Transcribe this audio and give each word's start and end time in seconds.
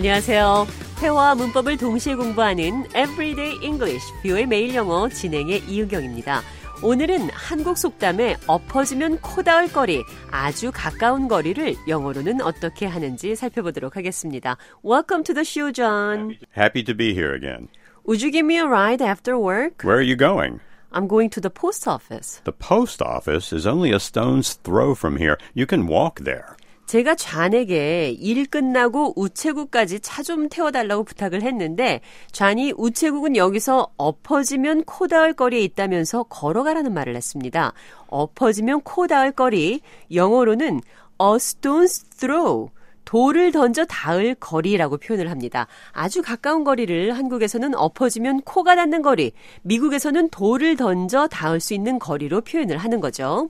안녕하세요. 0.00 0.66
회화와 1.02 1.34
문법을 1.34 1.76
동시에 1.76 2.14
공부하는 2.14 2.86
Everyday 2.96 3.58
English, 3.62 4.02
뷰의 4.22 4.46
매일 4.46 4.74
영어 4.74 5.10
진행의 5.10 5.64
이은경입니다. 5.68 6.40
오늘은 6.82 7.28
한국 7.34 7.76
속담에 7.76 8.38
엎어지면 8.46 9.18
코 9.20 9.42
닿을 9.42 9.70
거리, 9.70 10.02
아주 10.30 10.70
가까운 10.72 11.28
거리를 11.28 11.76
영어로는 11.86 12.40
어떻게 12.40 12.86
하는지 12.86 13.36
살펴보도록 13.36 13.98
하겠습니다. 13.98 14.56
Welcome 14.82 15.22
to 15.24 15.34
the 15.34 15.44
show, 15.44 15.70
John. 15.70 16.38
Happy 16.56 16.82
to 16.82 16.96
be 16.96 17.12
here 17.12 17.34
again. 17.34 17.68
Would 18.06 18.24
you 18.24 18.32
give 18.32 18.46
me 18.46 18.56
a 18.56 18.64
ride 18.64 19.04
after 19.04 19.36
work? 19.36 19.84
Where 19.84 19.98
are 19.98 20.02
you 20.02 20.16
going? 20.16 20.60
I'm 20.92 21.08
going 21.08 21.28
to 21.34 21.42
the 21.42 21.50
post 21.50 21.86
office. 21.86 22.40
The 22.44 22.56
post 22.56 23.02
office 23.02 23.52
is 23.52 23.66
only 23.66 23.92
a 23.92 24.00
stone's 24.00 24.54
throw 24.64 24.94
from 24.94 25.18
here. 25.18 25.36
You 25.52 25.66
can 25.66 25.86
walk 25.86 26.20
there. 26.24 26.56
제가 26.90 27.14
좌에게 27.14 28.16
일 28.18 28.46
끝나고 28.46 29.12
우체국까지 29.14 30.00
차 30.00 30.24
좀 30.24 30.48
태워달라고 30.48 31.04
부탁을 31.04 31.42
했는데 31.42 32.00
좌이 32.32 32.72
우체국은 32.76 33.36
여기서 33.36 33.92
엎어지면 33.96 34.82
코 34.84 35.06
닿을 35.06 35.34
거리에 35.34 35.60
있다면서 35.60 36.24
걸어가라는 36.24 36.92
말을 36.92 37.14
했습니다. 37.14 37.74
엎어지면 38.08 38.80
코 38.80 39.06
닿을 39.06 39.30
거리 39.30 39.82
영어로는 40.12 40.80
a 41.22 41.26
stone's 41.36 42.18
throw 42.18 42.70
돌을 43.04 43.52
던져 43.52 43.84
닿을 43.84 44.34
거리라고 44.34 44.96
표현을 44.96 45.30
합니다. 45.30 45.68
아주 45.92 46.22
가까운 46.22 46.64
거리를 46.64 47.16
한국에서는 47.16 47.76
엎어지면 47.76 48.40
코가 48.42 48.74
닿는 48.74 49.02
거리, 49.02 49.30
미국에서는 49.62 50.28
돌을 50.30 50.76
던져 50.76 51.28
닿을 51.28 51.60
수 51.60 51.72
있는 51.72 52.00
거리로 52.00 52.40
표현을 52.40 52.78
하는 52.78 52.98
거죠. 53.00 53.48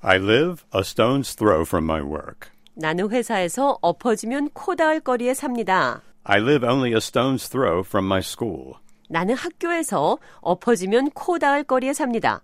I 0.00 0.18
live 0.18 0.62
a 0.72 0.82
stone's 0.82 1.36
throw 1.36 1.62
from 1.62 1.84
my 1.84 2.00
work. 2.00 2.55
나는 2.76 3.10
회사에서 3.10 3.78
엎어지면 3.80 4.50
코 4.52 4.76
닿을 4.76 5.00
거리에 5.00 5.32
삽니다. 5.32 6.02
I 6.24 6.40
live 6.40 6.68
only 6.68 6.90
a 6.90 6.98
stone's 6.98 7.50
throw 7.50 7.80
from 7.80 8.06
my 8.06 8.18
school. 8.18 8.74
나는 9.08 9.34
학교에서 9.34 10.18
엎어지면 10.40 11.10
코 11.12 11.38
닿을 11.38 11.64
거리에 11.64 11.94
삽니다. 11.94 12.42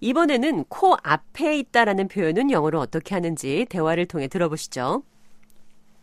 이번에는 0.00 0.64
코 0.68 0.96
앞에 1.02 1.58
있다라는 1.58 2.08
표현은 2.08 2.50
영어로 2.50 2.80
어떻게 2.80 3.14
하는지 3.14 3.66
대화를 3.68 4.06
통해 4.06 4.26
들어보시죠. 4.28 5.02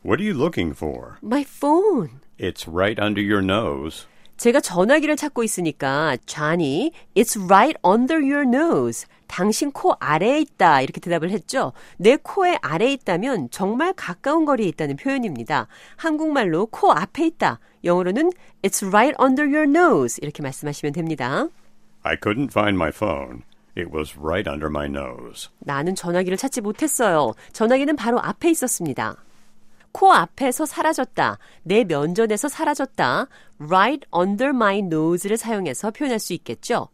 What 0.06 0.22
are 0.22 0.32
you 0.32 0.40
looking 0.40 0.76
for? 0.76 1.16
My 1.24 1.42
phone. 1.42 2.20
It's 2.40 2.68
right 2.68 3.02
under 3.02 3.22
your 3.22 3.44
nose. 3.44 4.06
제가 4.42 4.60
전화기를 4.60 5.18
찾고 5.18 5.44
있으니까 5.44 6.18
좌니 6.26 6.94
It's 7.16 7.40
right 7.46 7.80
under 7.86 8.18
your 8.20 8.42
nose. 8.42 9.08
당신 9.28 9.72
코 9.72 9.94
아래에 10.00 10.40
있다. 10.40 10.82
이렇게 10.82 11.00
대답을 11.00 11.30
했죠. 11.30 11.74
내 11.98 12.16
코에 12.16 12.58
아래에 12.64 12.92
있다면 12.94 13.50
정말 13.52 13.94
가까운 13.94 14.46
거리에 14.46 14.68
있다는 14.70 14.96
표현입니다. 14.96 15.68
한국말로 15.96 16.66
코 16.66 16.92
앞에 16.92 17.28
있다. 17.28 17.60
영어로는 17.84 18.32
It's 18.64 18.84
right 18.88 19.16
under 19.22 19.46
your 19.46 19.70
nose. 19.70 20.18
이렇게 20.24 20.42
말씀하시면 20.42 20.94
됩니다. 20.94 21.48
I 22.02 22.16
couldn't 22.16 22.50
find 22.50 22.76
my 22.76 22.90
phone. 22.90 23.44
It 23.78 23.96
was 23.96 24.18
right 24.20 24.50
under 24.50 24.70
my 24.72 24.88
nose. 24.88 25.50
나는 25.60 25.94
전화기를 25.94 26.36
찾지 26.40 26.62
못했어요. 26.62 27.34
전화기는 27.54 27.96
바로 27.96 28.20
앞에 28.20 28.50
있었습니다. 28.50 29.18
코 29.92 30.14
앞에서 30.14 30.66
사라졌다. 30.66 31.38
내 31.64 31.84
면전에서 31.84 32.48
사라졌다. 32.48 33.28
right 33.60 34.08
under 34.16 34.50
my 34.50 34.80
nose를 34.80 35.38
사용해서 35.38 35.92
표현할 35.92 36.20
수 36.20 36.34
있겠죠. 36.34 36.90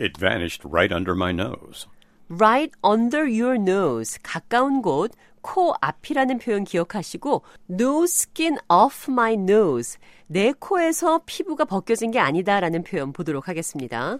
It 0.00 0.18
vanished 0.18 0.66
right 0.66 0.92
under 0.92 1.14
my 1.14 1.30
nose. 1.30 1.86
right 2.30 2.72
under 2.84 3.24
your 3.26 3.56
nose. 3.56 4.18
가까운 4.22 4.82
곳, 4.82 5.12
코 5.42 5.74
앞이라는 5.80 6.38
표현 6.38 6.64
기억하시고 6.64 7.42
no 7.70 8.04
skin 8.04 8.56
off 8.68 9.10
my 9.10 9.34
nose. 9.34 9.98
내 10.26 10.52
코에서 10.52 11.20
피부가 11.26 11.64
벗겨진 11.64 12.10
게 12.10 12.18
아니다라는 12.18 12.82
표현 12.82 13.12
보도록 13.12 13.48
하겠습니다. 13.48 14.18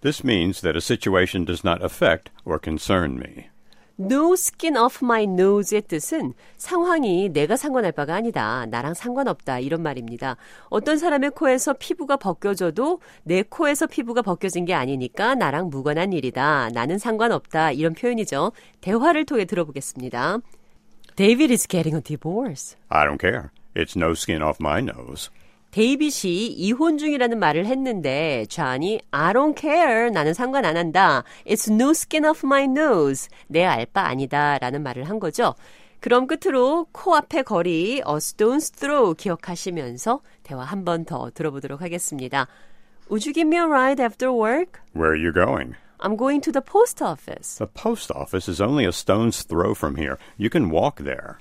This 0.00 0.22
means 0.26 0.60
that 0.60 0.76
a 0.76 0.80
situation 0.82 1.46
does 1.46 1.64
not 1.64 1.82
affect 1.82 2.30
or 2.44 2.58
concern 2.62 3.16
me. 3.18 3.46
No 3.98 4.32
skin 4.32 4.76
off 4.76 5.04
my 5.04 5.22
nose의 5.22 5.82
뜻은 5.82 6.34
상황이 6.56 7.28
내가 7.28 7.56
상관할 7.56 7.92
바가 7.92 8.16
아니다. 8.16 8.66
나랑 8.66 8.94
상관없다. 8.94 9.60
이런 9.60 9.82
말입니다. 9.82 10.36
어떤 10.68 10.98
사람의 10.98 11.30
코에서 11.30 11.74
피부가 11.74 12.16
벗겨져도 12.16 13.00
내 13.22 13.42
코에서 13.42 13.86
피부가 13.86 14.22
벗겨진 14.22 14.64
게 14.64 14.74
아니니까 14.74 15.36
나랑 15.36 15.70
무관한 15.70 16.12
일이다. 16.12 16.70
나는 16.70 16.98
상관없다. 16.98 17.70
이런 17.72 17.94
표현이죠. 17.94 18.52
대화를 18.80 19.26
통해 19.26 19.44
들어보겠습니다. 19.44 20.38
David 21.14 21.52
is 21.52 21.68
getting 21.68 21.96
a 21.96 22.02
divorce. 22.02 22.76
I 22.88 23.06
don't 23.06 23.20
care. 23.20 23.50
It's 23.76 23.96
no 23.96 24.12
skin 24.12 24.42
off 24.42 24.58
my 24.60 24.80
nose. 24.80 25.30
데이빗이 25.74 26.46
이혼 26.46 26.98
중이라는 26.98 27.36
말을 27.36 27.66
했는데 27.66 28.46
좌니 28.48 29.00
I 29.10 29.32
don't 29.32 29.58
care 29.60 30.08
나는 30.08 30.32
상관 30.32 30.64
안 30.64 30.76
한다 30.76 31.24
It's 31.44 31.68
no 31.68 31.90
skin 31.90 32.24
off 32.24 32.46
my 32.46 32.62
nose 32.62 33.28
내 33.48 33.64
알 33.64 33.84
바 33.86 34.02
아니다 34.02 34.56
라는 34.58 34.84
말을 34.84 35.02
한 35.08 35.18
거죠 35.18 35.56
그럼 35.98 36.28
끝으로 36.28 36.86
코앞의 36.92 37.42
거리 37.42 37.94
a 37.94 38.02
stone's 38.04 38.72
throw 38.72 39.14
기억하시면서 39.14 40.20
대화 40.44 40.62
한 40.62 40.84
번 40.84 41.04
더 41.04 41.30
들어보도록 41.34 41.82
하겠습니다 41.82 42.46
Would 43.10 43.28
you 43.28 43.34
give 43.34 43.48
me 43.48 43.56
a 43.56 43.66
ride 43.66 44.00
after 44.00 44.32
work? 44.32 44.78
Where 44.94 45.10
are 45.10 45.20
you 45.20 45.32
going? 45.32 45.74
I'm 45.98 46.16
going 46.16 46.40
to 46.44 46.52
the 46.52 46.62
post 46.62 47.02
office 47.02 47.58
The 47.58 47.66
post 47.66 48.12
office 48.14 48.48
is 48.48 48.62
only 48.62 48.86
a 48.86 48.92
stone's 48.92 49.42
throw 49.42 49.74
from 49.74 49.96
here. 49.96 50.18
You 50.38 50.50
can 50.50 50.70
walk 50.70 51.02
there. 51.02 51.40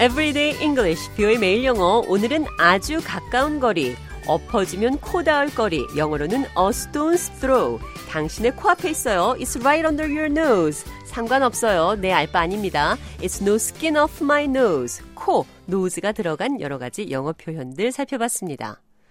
Everyday 0.00 0.58
English, 0.62 1.10
뷰의 1.14 1.36
매일 1.36 1.62
영어. 1.62 2.02
오늘은 2.08 2.46
아주 2.56 3.02
가까운 3.04 3.60
거리, 3.60 3.94
엎어지면 4.26 4.96
코 5.00 5.22
닿을 5.22 5.54
거리, 5.54 5.84
영어로는 5.94 6.38
a 6.38 6.70
stone's 6.70 7.30
throw. 7.38 7.78
당신의 8.08 8.56
코앞에 8.56 8.88
있어요. 8.88 9.36
It's 9.38 9.60
right 9.60 9.86
under 9.86 10.06
your 10.10 10.32
nose. 10.32 10.90
상관없어요. 11.04 11.96
내알바 11.96 12.40
아닙니다. 12.40 12.96
It's 13.18 13.42
no 13.42 13.56
skin 13.56 13.98
off 13.98 14.24
my 14.24 14.44
nose. 14.44 15.04
코, 15.14 15.44
nose가 15.68 16.12
들어간 16.12 16.62
여러 16.62 16.78
가지 16.78 17.10
영어 17.10 17.34
표현들 17.34 17.92
살펴봤습니다. 17.92 18.80